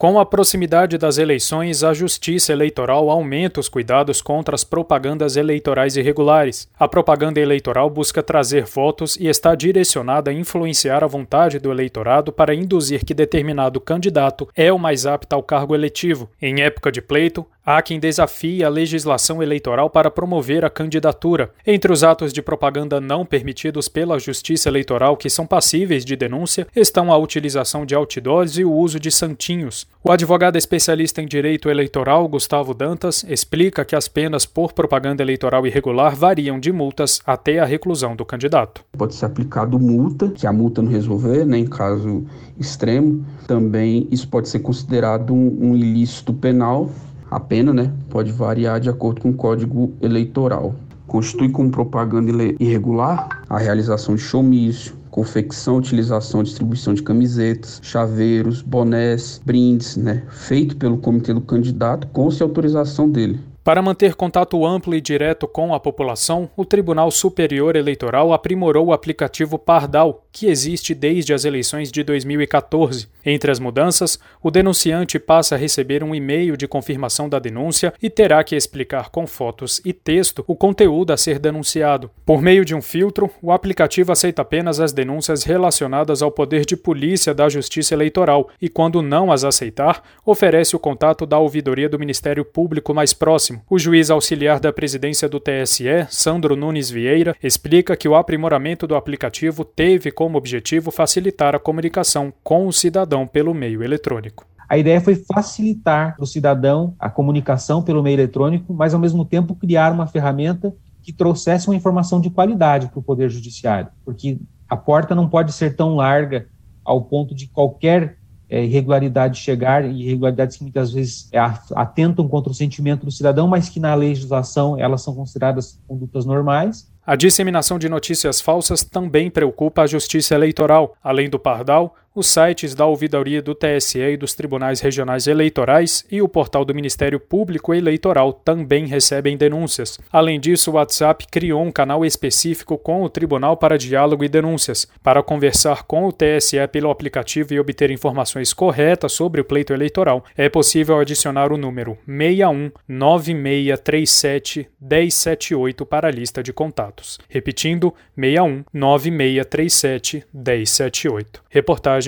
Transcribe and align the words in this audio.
Com 0.00 0.16
a 0.20 0.24
proximidade 0.24 0.96
das 0.96 1.18
eleições, 1.18 1.82
a 1.82 1.92
Justiça 1.92 2.52
Eleitoral 2.52 3.10
aumenta 3.10 3.58
os 3.58 3.68
cuidados 3.68 4.22
contra 4.22 4.54
as 4.54 4.62
propagandas 4.62 5.36
eleitorais 5.36 5.96
irregulares. 5.96 6.68
A 6.78 6.86
propaganda 6.86 7.40
eleitoral 7.40 7.90
busca 7.90 8.22
trazer 8.22 8.64
votos 8.64 9.16
e 9.16 9.26
está 9.26 9.56
direcionada 9.56 10.30
a 10.30 10.32
influenciar 10.32 11.02
a 11.02 11.08
vontade 11.08 11.58
do 11.58 11.72
eleitorado 11.72 12.32
para 12.32 12.54
induzir 12.54 13.04
que 13.04 13.12
determinado 13.12 13.80
candidato 13.80 14.48
é 14.54 14.72
o 14.72 14.78
mais 14.78 15.04
apto 15.04 15.34
ao 15.34 15.42
cargo 15.42 15.74
eletivo. 15.74 16.30
Em 16.40 16.62
época 16.62 16.92
de 16.92 17.02
pleito, 17.02 17.44
há 17.68 17.82
quem 17.82 18.00
desafie 18.00 18.64
a 18.64 18.70
legislação 18.70 19.42
eleitoral 19.42 19.90
para 19.90 20.10
promover 20.10 20.64
a 20.64 20.70
candidatura. 20.70 21.50
Entre 21.66 21.92
os 21.92 22.02
atos 22.02 22.32
de 22.32 22.40
propaganda 22.40 22.98
não 22.98 23.26
permitidos 23.26 23.90
pela 23.90 24.18
Justiça 24.18 24.70
Eleitoral 24.70 25.18
que 25.18 25.28
são 25.28 25.46
passíveis 25.46 26.02
de 26.02 26.16
denúncia 26.16 26.66
estão 26.74 27.12
a 27.12 27.18
utilização 27.18 27.84
de 27.84 27.94
outdoors 27.94 28.56
e 28.56 28.64
o 28.64 28.72
uso 28.72 28.98
de 28.98 29.10
santinhos. 29.10 29.86
O 30.02 30.10
advogado 30.10 30.56
especialista 30.56 31.20
em 31.20 31.26
direito 31.26 31.68
eleitoral, 31.68 32.26
Gustavo 32.26 32.72
Dantas, 32.72 33.22
explica 33.28 33.84
que 33.84 33.94
as 33.94 34.08
penas 34.08 34.46
por 34.46 34.72
propaganda 34.72 35.22
eleitoral 35.22 35.66
irregular 35.66 36.16
variam 36.16 36.58
de 36.58 36.72
multas 36.72 37.20
até 37.26 37.58
a 37.58 37.66
reclusão 37.66 38.16
do 38.16 38.24
candidato. 38.24 38.82
Pode 38.96 39.14
ser 39.14 39.26
aplicado 39.26 39.78
multa, 39.78 40.30
que 40.30 40.46
a 40.46 40.52
multa 40.54 40.80
não 40.80 40.90
resolver, 40.90 41.44
né, 41.44 41.58
em 41.58 41.66
caso 41.66 42.24
extremo. 42.58 43.26
Também 43.46 44.08
isso 44.10 44.26
pode 44.26 44.48
ser 44.48 44.60
considerado 44.60 45.34
um, 45.34 45.58
um 45.60 45.76
ilícito 45.76 46.32
penal. 46.32 46.90
A 47.30 47.38
pena 47.38 47.74
né, 47.74 47.92
pode 48.08 48.32
variar 48.32 48.80
de 48.80 48.88
acordo 48.88 49.20
com 49.20 49.30
o 49.30 49.34
Código 49.34 49.92
Eleitoral. 50.00 50.74
Constitui 51.06 51.50
como 51.50 51.70
propaganda 51.70 52.30
irregular 52.58 53.42
a 53.48 53.58
realização 53.58 54.14
de 54.14 54.20
showmício, 54.22 54.94
confecção, 55.10 55.76
utilização, 55.76 56.42
distribuição 56.42 56.94
de 56.94 57.02
camisetas, 57.02 57.80
chaveiros, 57.82 58.62
bonés, 58.62 59.40
brindes, 59.44 59.96
né, 59.96 60.22
feito 60.30 60.76
pelo 60.76 60.98
comitê 60.98 61.34
do 61.34 61.40
candidato 61.40 62.06
com 62.08 62.30
se 62.30 62.42
autorização 62.42 63.10
dele. 63.10 63.40
Para 63.62 63.82
manter 63.82 64.14
contato 64.14 64.64
amplo 64.64 64.94
e 64.94 65.00
direto 65.00 65.46
com 65.46 65.74
a 65.74 65.80
população, 65.80 66.48
o 66.56 66.64
Tribunal 66.64 67.10
Superior 67.10 67.76
Eleitoral 67.76 68.32
aprimorou 68.32 68.86
o 68.86 68.92
aplicativo 68.94 69.58
Pardal, 69.58 70.24
que 70.32 70.46
existe 70.46 70.94
desde 70.94 71.34
as 71.34 71.44
eleições 71.44 71.92
de 71.92 72.02
2014. 72.02 73.08
Entre 73.26 73.50
as 73.50 73.58
mudanças, 73.58 74.18
o 74.42 74.50
denunciante 74.50 75.18
passa 75.18 75.54
a 75.54 75.58
receber 75.58 76.02
um 76.02 76.14
e-mail 76.14 76.56
de 76.56 76.66
confirmação 76.66 77.28
da 77.28 77.38
denúncia 77.38 77.92
e 78.00 78.08
terá 78.08 78.42
que 78.42 78.56
explicar 78.56 79.10
com 79.10 79.26
fotos 79.26 79.82
e 79.84 79.92
texto 79.92 80.42
o 80.46 80.56
conteúdo 80.56 81.12
a 81.12 81.16
ser 81.18 81.38
denunciado. 81.38 82.10
Por 82.24 82.40
meio 82.40 82.64
de 82.64 82.74
um 82.74 82.80
filtro, 82.80 83.28
o 83.42 83.52
aplicativo 83.52 84.12
aceita 84.12 84.40
apenas 84.40 84.80
as 84.80 84.92
denúncias 84.92 85.42
relacionadas 85.42 86.22
ao 86.22 86.30
poder 86.30 86.64
de 86.64 86.74
polícia 86.76 87.34
da 87.34 87.50
Justiça 87.50 87.92
Eleitoral 87.92 88.48
e, 88.62 88.70
quando 88.70 89.02
não 89.02 89.30
as 89.30 89.44
aceitar, 89.44 90.02
oferece 90.24 90.74
o 90.74 90.78
contato 90.78 91.26
da 91.26 91.38
ouvidoria 91.38 91.88
do 91.88 91.98
Ministério 91.98 92.46
Público 92.46 92.94
mais 92.94 93.12
próximo. 93.12 93.57
O 93.68 93.78
juiz 93.78 94.10
auxiliar 94.10 94.60
da 94.60 94.72
presidência 94.72 95.28
do 95.28 95.40
TSE, 95.40 96.06
Sandro 96.10 96.56
Nunes 96.56 96.90
Vieira, 96.90 97.34
explica 97.42 97.96
que 97.96 98.08
o 98.08 98.14
aprimoramento 98.14 98.86
do 98.86 98.94
aplicativo 98.94 99.64
teve 99.64 100.10
como 100.10 100.36
objetivo 100.36 100.90
facilitar 100.90 101.54
a 101.54 101.58
comunicação 101.58 102.32
com 102.42 102.66
o 102.66 102.72
cidadão 102.72 103.26
pelo 103.26 103.54
meio 103.54 103.82
eletrônico. 103.82 104.46
A 104.68 104.76
ideia 104.76 105.00
foi 105.00 105.14
facilitar 105.14 106.14
o 106.20 106.26
cidadão 106.26 106.94
a 106.98 107.08
comunicação 107.08 107.82
pelo 107.82 108.02
meio 108.02 108.16
eletrônico, 108.16 108.74
mas 108.74 108.92
ao 108.92 109.00
mesmo 109.00 109.24
tempo 109.24 109.54
criar 109.54 109.92
uma 109.92 110.06
ferramenta 110.06 110.74
que 111.02 111.12
trouxesse 111.12 111.68
uma 111.68 111.76
informação 111.76 112.20
de 112.20 112.28
qualidade 112.28 112.88
para 112.88 112.98
o 112.98 113.02
Poder 113.02 113.30
Judiciário, 113.30 113.88
porque 114.04 114.38
a 114.68 114.76
porta 114.76 115.14
não 115.14 115.26
pode 115.26 115.52
ser 115.52 115.74
tão 115.74 115.96
larga 115.96 116.46
ao 116.84 117.02
ponto 117.02 117.34
de 117.34 117.46
qualquer 117.46 118.17
é, 118.48 118.64
irregularidade 118.64 119.38
chegar, 119.38 119.84
irregularidades 119.84 120.56
que 120.56 120.62
muitas 120.62 120.92
vezes 120.92 121.28
é, 121.32 121.38
atentam 121.74 122.26
contra 122.26 122.50
o 122.50 122.54
sentimento 122.54 123.04
do 123.04 123.12
cidadão, 123.12 123.46
mas 123.46 123.68
que 123.68 123.78
na 123.78 123.94
legislação 123.94 124.78
elas 124.78 125.02
são 125.02 125.14
consideradas 125.14 125.78
condutas 125.86 126.24
normais. 126.24 126.90
A 127.06 127.16
disseminação 127.16 127.78
de 127.78 127.88
notícias 127.88 128.38
falsas 128.38 128.84
também 128.84 129.30
preocupa 129.30 129.80
a 129.80 129.86
Justiça 129.86 130.34
Eleitoral. 130.34 130.94
Além 131.02 131.30
do 131.30 131.38
Pardal, 131.38 131.94
os 132.18 132.26
sites 132.26 132.74
da 132.74 132.84
ouvidoria 132.84 133.40
do 133.40 133.54
TSE 133.54 134.00
e 134.00 134.16
dos 134.16 134.34
tribunais 134.34 134.80
regionais 134.80 135.28
eleitorais 135.28 136.04
e 136.10 136.20
o 136.20 136.28
portal 136.28 136.64
do 136.64 136.74
Ministério 136.74 137.20
Público 137.20 137.72
Eleitoral 137.72 138.32
também 138.32 138.86
recebem 138.86 139.36
denúncias. 139.36 140.00
Além 140.12 140.40
disso, 140.40 140.72
o 140.72 140.74
WhatsApp 140.74 141.28
criou 141.30 141.62
um 141.62 141.70
canal 141.70 142.04
específico 142.04 142.76
com 142.76 143.04
o 143.04 143.08
Tribunal 143.08 143.56
para 143.56 143.78
Diálogo 143.78 144.24
e 144.24 144.28
Denúncias. 144.28 144.88
Para 145.00 145.22
conversar 145.22 145.84
com 145.84 146.08
o 146.08 146.12
TSE 146.12 146.66
pelo 146.72 146.90
aplicativo 146.90 147.54
e 147.54 147.60
obter 147.60 147.88
informações 147.92 148.52
corretas 148.52 149.12
sobre 149.12 149.40
o 149.40 149.44
pleito 149.44 149.72
eleitoral, 149.72 150.24
é 150.36 150.48
possível 150.48 150.98
adicionar 150.98 151.52
o 151.52 151.56
número 151.56 151.96
61 152.04 152.72
9637 152.88 154.68
1078 154.80 155.86
para 155.86 156.08
a 156.08 156.10
lista 156.10 156.42
de 156.42 156.52
contatos. 156.52 157.18
Repetindo, 157.28 157.94
61 158.16 158.64
9637 158.72 160.26
1078. 160.34 161.42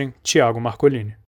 Reportagem 0.01 0.15
Tiago 0.23 0.61
Marcolini. 0.61 1.15